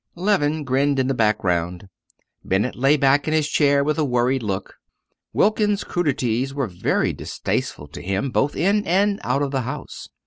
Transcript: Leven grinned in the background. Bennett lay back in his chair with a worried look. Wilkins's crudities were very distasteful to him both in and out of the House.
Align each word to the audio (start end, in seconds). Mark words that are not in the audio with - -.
Leven 0.15 0.63
grinned 0.63 0.97
in 0.97 1.05
the 1.05 1.13
background. 1.13 1.87
Bennett 2.43 2.75
lay 2.75 2.97
back 2.97 3.27
in 3.27 3.35
his 3.35 3.47
chair 3.47 3.83
with 3.83 3.99
a 3.99 4.03
worried 4.03 4.41
look. 4.41 4.77
Wilkins's 5.31 5.83
crudities 5.83 6.55
were 6.55 6.65
very 6.65 7.13
distasteful 7.13 7.87
to 7.89 8.01
him 8.01 8.31
both 8.31 8.55
in 8.55 8.83
and 8.87 9.19
out 9.23 9.43
of 9.43 9.51
the 9.51 9.61
House. 9.61 10.09